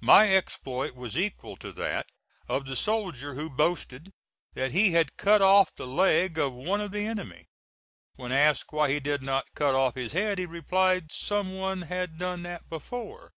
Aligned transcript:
My 0.00 0.30
exploit 0.32 0.94
was 0.94 1.18
equal 1.18 1.56
to 1.56 1.72
that 1.72 2.06
of 2.48 2.66
the 2.66 2.76
soldier 2.76 3.34
who 3.34 3.50
boasted 3.50 4.12
that 4.54 4.70
he 4.70 4.92
had 4.92 5.16
cut 5.16 5.42
off 5.42 5.74
the 5.74 5.88
leg 5.88 6.38
of 6.38 6.52
one 6.52 6.80
of 6.80 6.92
the 6.92 7.04
enemy. 7.04 7.48
When 8.14 8.30
asked 8.30 8.70
why 8.72 8.90
he 8.92 9.00
did 9.00 9.22
not 9.22 9.52
cut 9.56 9.74
off 9.74 9.96
his 9.96 10.12
head, 10.12 10.38
he 10.38 10.46
replied: 10.46 11.10
"Some 11.10 11.56
one 11.56 11.82
had 11.82 12.16
done 12.16 12.44
that 12.44 12.68
before." 12.70 13.32